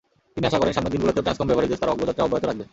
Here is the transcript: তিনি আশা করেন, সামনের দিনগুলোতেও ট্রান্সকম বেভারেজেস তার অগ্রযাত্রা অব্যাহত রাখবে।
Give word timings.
তিনি 0.35 0.45
আশা 0.49 0.59
করেন, 0.59 0.73
সামনের 0.75 0.93
দিনগুলোতেও 0.93 1.25
ট্রান্সকম 1.25 1.47
বেভারেজেস 1.49 1.79
তার 1.81 1.93
অগ্রযাত্রা 1.93 2.25
অব্যাহত 2.25 2.43
রাখবে। 2.49 2.63